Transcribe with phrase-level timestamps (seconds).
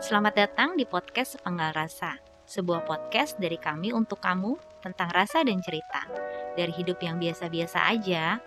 [0.00, 2.16] Selamat datang di podcast Sepenggal Rasa,
[2.48, 6.08] sebuah podcast dari kami untuk kamu tentang rasa dan cerita.
[6.56, 8.40] Dari hidup yang biasa-biasa aja,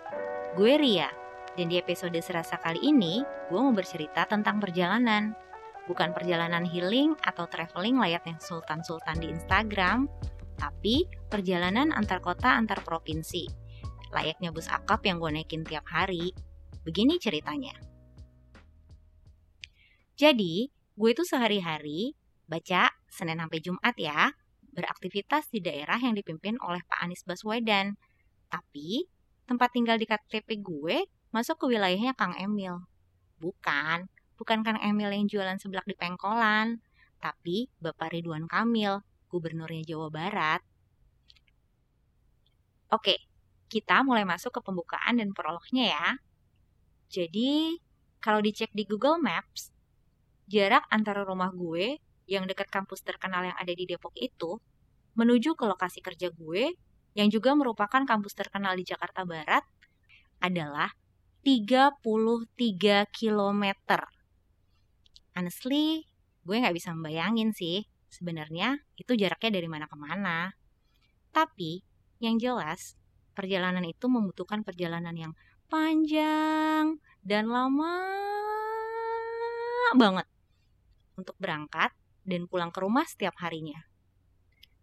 [0.58, 1.06] gue Ria,
[1.54, 5.30] dan di episode Serasa kali ini, gue mau bercerita tentang perjalanan.
[5.86, 10.10] Bukan perjalanan healing atau traveling layaknya sultan-sultan di Instagram,
[10.58, 13.46] tapi perjalanan antar kota antar provinsi.
[14.10, 16.34] Layaknya bus akap yang gue naikin tiap hari.
[16.82, 17.78] Begini ceritanya.
[20.18, 22.14] Jadi, gue itu sehari-hari
[22.46, 24.30] baca Senin sampai Jumat ya,
[24.74, 27.98] beraktivitas di daerah yang dipimpin oleh Pak Anies Baswedan.
[28.50, 29.06] Tapi,
[29.46, 32.78] tempat tinggal di KTP gue masuk ke wilayahnya Kang Emil.
[33.42, 34.06] Bukan,
[34.38, 36.78] bukan Kang Emil yang jualan seblak di pengkolan,
[37.18, 40.62] tapi Bapak Ridwan Kamil, gubernurnya Jawa Barat.
[42.94, 43.18] Oke,
[43.66, 46.06] kita mulai masuk ke pembukaan dan prolognya ya.
[47.10, 47.82] Jadi,
[48.22, 49.73] kalau dicek di Google Maps,
[50.48, 54.60] jarak antara rumah gue yang dekat kampus terkenal yang ada di Depok itu
[55.14, 56.74] menuju ke lokasi kerja gue
[57.14, 59.62] yang juga merupakan kampus terkenal di Jakarta Barat
[60.42, 60.90] adalah
[61.46, 62.02] 33
[63.12, 63.64] km.
[65.36, 66.08] Honestly,
[66.42, 70.50] gue nggak bisa membayangin sih sebenarnya itu jaraknya dari mana ke mana.
[71.34, 71.82] Tapi,
[72.22, 72.94] yang jelas,
[73.34, 75.32] perjalanan itu membutuhkan perjalanan yang
[75.66, 77.94] panjang dan lama
[79.94, 80.26] banget
[81.14, 81.90] untuk berangkat
[82.24, 83.78] dan pulang ke rumah setiap harinya.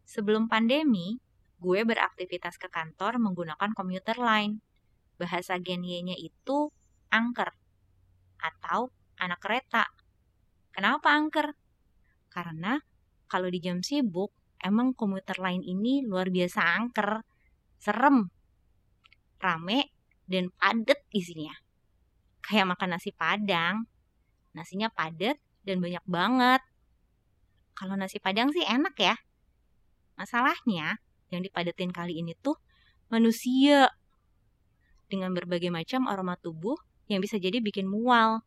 [0.05, 1.17] Sebelum pandemi,
[1.61, 4.59] gue beraktivitas ke kantor menggunakan komuter line
[5.21, 6.73] bahasa genienya itu
[7.13, 7.53] angker
[8.41, 8.89] atau
[9.21, 9.85] anak kereta.
[10.73, 11.53] Kenapa angker?
[12.33, 12.81] Karena
[13.29, 17.21] kalau di jam sibuk, emang komuter lain ini luar biasa angker,
[17.77, 18.27] serem,
[19.37, 19.93] rame,
[20.25, 21.53] dan padet isinya.
[22.41, 23.85] Kayak makan nasi padang.
[24.51, 26.61] Nasinya padat dan banyak banget.
[27.77, 29.15] Kalau nasi padang sih enak ya.
[30.17, 31.01] Masalahnya,
[31.31, 32.59] yang dipadetin kali ini tuh
[33.09, 33.89] manusia
[35.07, 36.77] dengan berbagai macam aroma tubuh
[37.11, 38.43] yang bisa jadi bikin mual.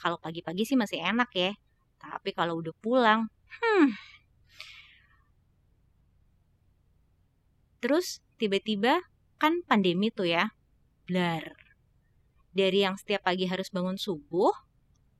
[0.00, 1.52] Kalau pagi-pagi sih masih enak ya,
[2.00, 3.28] tapi kalau udah pulang,
[3.60, 3.94] hmm.
[7.82, 9.02] Terus tiba-tiba
[9.42, 10.54] kan pandemi tuh ya,
[11.10, 11.58] blar.
[12.54, 14.54] Dari yang setiap pagi harus bangun subuh,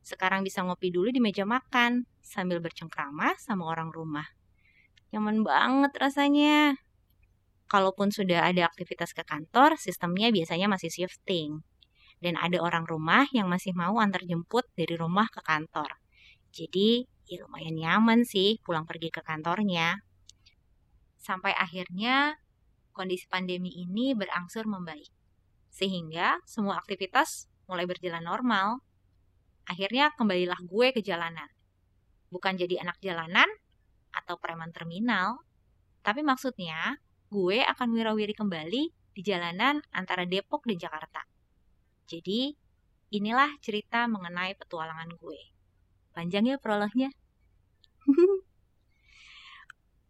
[0.02, 4.26] sekarang bisa ngopi dulu di meja makan sambil bercengkrama sama orang rumah.
[5.14, 6.74] Nyaman banget rasanya
[7.72, 11.64] kalaupun sudah ada aktivitas ke kantor, sistemnya biasanya masih shifting.
[12.22, 15.98] Dan ada orang rumah yang masih mau antar jemput dari rumah ke kantor.
[16.52, 20.04] Jadi, ya lumayan nyaman sih pulang pergi ke kantornya.
[21.16, 22.36] Sampai akhirnya
[22.92, 25.10] kondisi pandemi ini berangsur membaik.
[25.72, 28.84] Sehingga semua aktivitas mulai berjalan normal.
[29.69, 31.49] Akhirnya kembalilah gue ke jalanan.
[32.33, 33.47] Bukan jadi anak jalanan
[34.12, 35.41] atau preman terminal,
[36.03, 36.99] tapi maksudnya
[37.33, 41.23] gue akan wirawiri kembali di jalanan antara Depok dan Jakarta.
[42.09, 42.53] Jadi,
[43.12, 45.41] inilah cerita mengenai petualangan gue.
[46.12, 47.09] Panjang ya prolognya.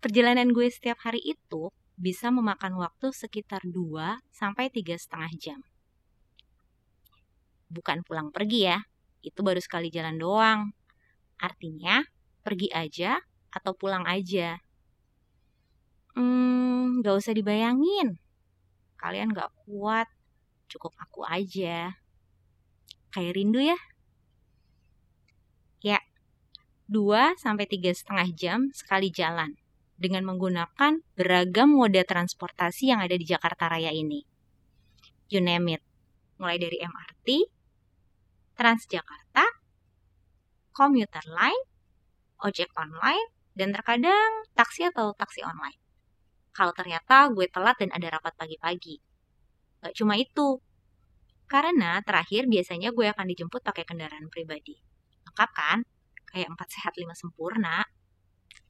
[0.03, 5.61] Perjalanan gue setiap hari itu bisa memakan waktu sekitar 2 sampai tiga setengah jam.
[7.71, 8.83] Bukan pulang pergi ya,
[9.22, 10.60] itu baru sekali jalan doang.
[11.38, 12.03] Artinya,
[12.43, 13.22] pergi aja
[13.55, 14.59] atau pulang aja.
[16.19, 18.21] Hmm, gak usah dibayangin.
[19.00, 20.10] Kalian gak kuat,
[20.69, 21.97] cukup aku aja.
[23.15, 23.78] Kayak rindu ya?
[25.83, 25.99] Ya,
[26.87, 29.59] 2 sampai tiga setengah jam sekali jalan
[29.97, 34.27] dengan menggunakan beragam moda transportasi yang ada di Jakarta Raya ini.
[35.31, 35.83] You name it.
[36.43, 37.27] Mulai dari MRT,
[38.62, 39.43] Transjakarta,
[40.71, 41.67] komuter line,
[42.47, 45.83] ojek online, dan terkadang taksi atau taksi online
[46.53, 49.01] kalau ternyata gue telat dan ada rapat pagi-pagi.
[49.83, 50.61] Gak cuma itu,
[51.49, 54.77] karena terakhir biasanya gue akan dijemput pakai kendaraan pribadi.
[55.27, 55.78] Lengkap kan?
[56.28, 57.83] Kayak 4 sehat 5 sempurna.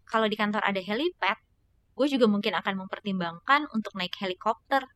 [0.06, 1.38] Kalau di kantor ada helipad,
[1.92, 4.86] gue juga mungkin akan mempertimbangkan untuk naik helikopter.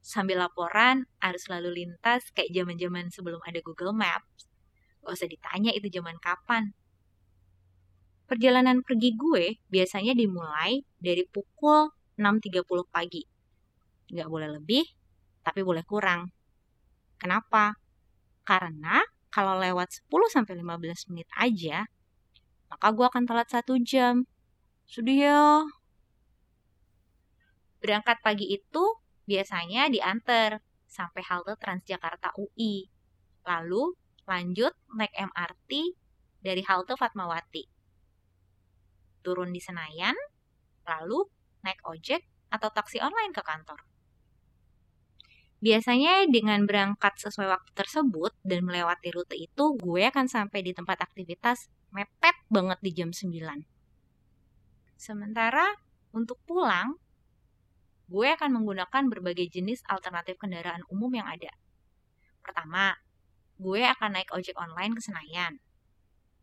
[0.00, 4.48] Sambil laporan harus lalu lintas kayak zaman-zaman sebelum ada Google Maps.
[5.04, 6.72] Gak usah ditanya itu zaman kapan.
[8.24, 13.24] Perjalanan pergi gue biasanya dimulai dari pukul 6.30 pagi.
[14.12, 14.84] Nggak boleh lebih,
[15.42, 16.30] tapi boleh kurang.
[17.18, 17.74] Kenapa?
[18.46, 19.02] Karena
[19.34, 21.86] kalau lewat 10-15 menit aja,
[22.70, 24.22] maka gue akan telat satu jam.
[24.86, 25.42] Sudah ya.
[27.82, 28.84] Berangkat pagi itu
[29.30, 30.58] biasanya diantar
[30.90, 32.90] sampai halte Transjakarta UI.
[33.46, 33.94] Lalu
[34.26, 35.70] lanjut naik MRT
[36.42, 37.78] dari halte Fatmawati.
[39.20, 40.16] turun di Senayan,
[40.88, 41.28] lalu
[41.60, 43.76] naik ojek atau taksi online ke kantor.
[45.60, 51.04] Biasanya dengan berangkat sesuai waktu tersebut dan melewati rute itu, gue akan sampai di tempat
[51.04, 53.28] aktivitas mepet banget di jam 9.
[54.96, 55.68] Sementara
[56.16, 56.96] untuk pulang,
[58.10, 61.54] gue akan menggunakan berbagai jenis alternatif kendaraan umum yang ada.
[62.42, 62.98] Pertama,
[63.54, 65.62] gue akan naik ojek online ke Senayan.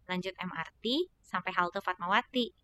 [0.08, 2.56] Lanjut MRT sampai halte Fatmawati.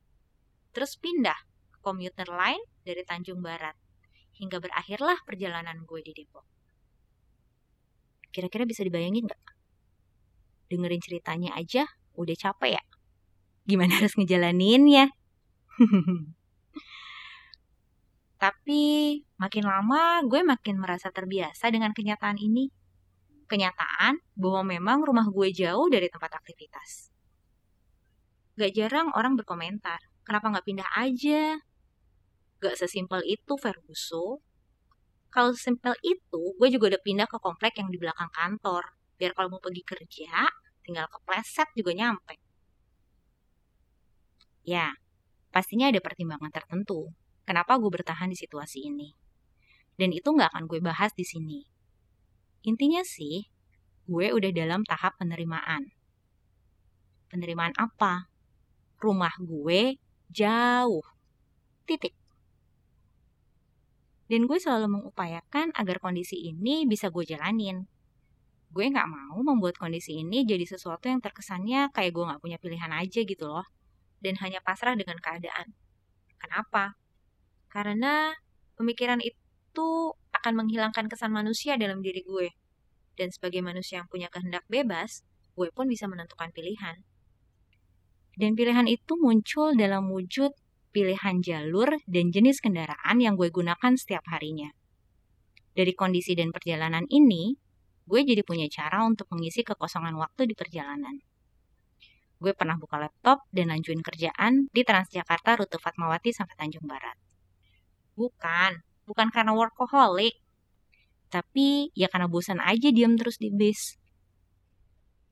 [0.72, 1.36] Terus pindah
[1.76, 3.76] ke komuter line dari Tanjung Barat
[4.40, 6.48] hingga berakhirlah perjalanan gue di Depok.
[8.32, 9.44] Kira-kira bisa dibayangin nggak?
[10.72, 11.86] Dengerin ceritanya aja
[12.16, 12.84] udah capek ya?
[13.68, 15.12] Gimana harus ngejalaninnya?
[18.44, 22.68] Tapi makin lama gue makin merasa terbiasa dengan kenyataan ini.
[23.48, 27.07] Kenyataan bahwa memang rumah gue jauh dari tempat aktivitas.
[28.60, 29.95] Gak jarang orang berkomentar,
[30.28, 31.56] kenapa gak pindah aja?
[32.60, 34.44] Gak sesimpel itu, Ferguso.
[35.31, 38.92] Kalau sesimpel itu, gue juga udah pindah ke komplek yang di belakang kantor.
[39.16, 40.51] Biar kalau mau pergi kerja,
[40.84, 42.36] tinggal ke pleset juga nyampe.
[44.68, 44.92] Ya,
[45.56, 47.07] pastinya ada pertimbangan tertentu.
[47.44, 49.12] Kenapa gue bertahan di situasi ini?
[50.00, 51.60] Dan itu nggak akan gue bahas di sini.
[52.63, 53.44] Intinya sih,
[54.07, 55.92] gue udah dalam tahap penerimaan.
[57.28, 58.31] Penerimaan apa?
[59.04, 60.00] Rumah gue
[60.31, 61.04] jauh.
[61.84, 62.16] Titik.
[64.31, 67.84] Dan gue selalu mengupayakan agar kondisi ini bisa gue jalanin.
[68.74, 72.90] Gue gak mau membuat kondisi ini jadi sesuatu yang terkesannya kayak gue gak punya pilihan
[72.90, 73.68] aja gitu loh.
[74.24, 75.75] Dan hanya pasrah dengan keadaan.
[76.40, 76.95] Kenapa?
[77.74, 78.30] Karena
[78.78, 79.90] pemikiran itu
[80.30, 82.54] akan menghilangkan kesan manusia dalam diri gue.
[83.18, 85.25] Dan sebagai manusia yang punya kehendak bebas,
[85.58, 87.02] gue pun bisa menentukan pilihan.
[88.38, 90.54] Dan pilihan itu muncul dalam wujud
[90.94, 94.69] pilihan jalur, dan jenis kendaraan yang gue gunakan setiap harinya.
[95.74, 97.58] Dari kondisi dan perjalanan ini,
[98.06, 101.18] gue jadi punya cara untuk mengisi kekosongan waktu di perjalanan.
[102.38, 107.23] Gue pernah buka laptop dan lanjutin kerjaan di Transjakarta rute Fatmawati sampai Tanjung Barat.
[108.13, 108.71] Bukan,
[109.10, 110.38] bukan karena workaholic,
[111.33, 113.98] tapi ya karena bosan aja diam terus di bis.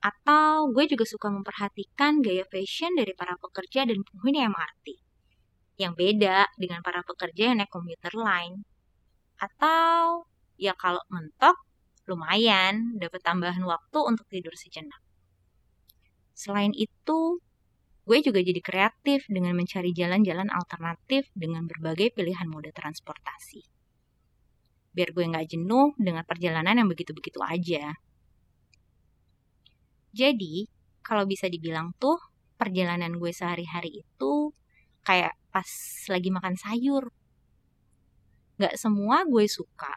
[0.01, 4.87] Atau gue juga suka memperhatikan gaya fashion dari para pekerja dan penghuni MRT
[5.77, 8.65] yang beda dengan para pekerja yang naik komuter lain.
[9.37, 10.25] Atau
[10.57, 11.53] ya kalau mentok,
[12.09, 15.01] lumayan dapat tambahan waktu untuk tidur sejenak.
[16.33, 17.37] Selain itu,
[18.11, 23.63] gue juga jadi kreatif dengan mencari jalan-jalan alternatif dengan berbagai pilihan mode transportasi.
[24.91, 27.95] Biar gue nggak jenuh dengan perjalanan yang begitu-begitu aja.
[30.11, 30.67] Jadi,
[30.99, 32.19] kalau bisa dibilang tuh,
[32.59, 34.51] perjalanan gue sehari-hari itu
[35.07, 35.71] kayak pas
[36.11, 37.15] lagi makan sayur.
[38.59, 39.95] Gak semua gue suka,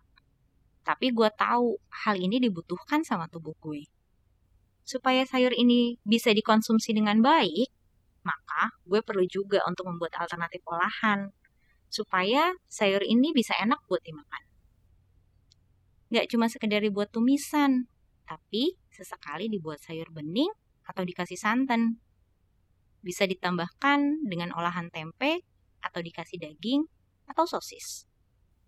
[0.87, 3.91] tapi gue tahu hal ini dibutuhkan sama tubuh gue.
[4.87, 7.75] Supaya sayur ini bisa dikonsumsi dengan baik,
[8.25, 11.31] maka gue perlu juga untuk membuat alternatif olahan,
[11.93, 14.43] supaya sayur ini bisa enak buat dimakan.
[16.11, 17.87] Gak cuma sekedar dibuat tumisan,
[18.25, 20.51] tapi sesekali dibuat sayur bening
[20.89, 22.01] atau dikasih santan.
[23.05, 25.45] Bisa ditambahkan dengan olahan tempe
[25.85, 26.89] atau dikasih daging
[27.29, 28.09] atau sosis.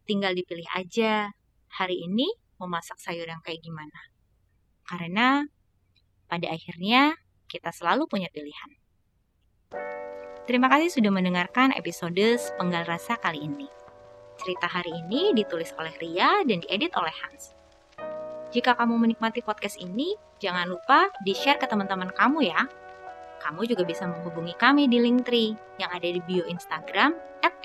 [0.05, 1.33] Tinggal dipilih aja
[1.73, 2.29] hari ini
[2.61, 4.13] mau masak sayur yang kayak gimana.
[4.87, 5.43] Karena
[6.29, 7.17] pada akhirnya
[7.49, 8.71] kita selalu punya pilihan.
[10.47, 13.67] Terima kasih sudah mendengarkan episode Penggal Rasa kali ini.
[14.39, 17.51] Cerita hari ini ditulis oleh Ria dan diedit oleh Hans.
[18.55, 22.63] Jika kamu menikmati podcast ini, jangan lupa di-share ke teman-teman kamu ya,
[23.43, 27.59] kamu juga bisa menghubungi kami di Linktree yang ada di bio Instagram at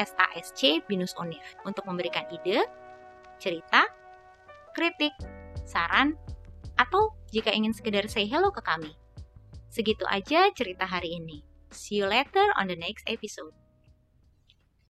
[1.61, 2.65] untuk memberikan ide,
[3.37, 3.85] cerita,
[4.73, 5.13] kritik,
[5.69, 6.17] saran,
[6.81, 8.97] atau jika ingin sekedar say hello ke kami.
[9.69, 11.50] Segitu aja cerita hari ini.
[11.71, 13.53] See you later on the next episode.